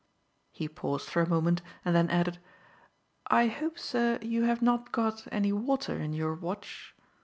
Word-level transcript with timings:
He 0.51 0.67
paused 0.67 1.11
for 1.11 1.21
a 1.21 1.29
moment 1.29 1.61
and 1.85 1.95
then 1.95 2.09
added: 2.09 2.39
"I 3.27 3.45
hope, 3.45 3.77
sir, 3.77 4.17
you 4.23 4.41
have 4.45 4.63
not 4.63 4.91
got 4.91 5.27
any 5.31 5.53
water 5.53 5.95
into 5.99 6.17
your 6.17 6.33
watch." 6.33 6.95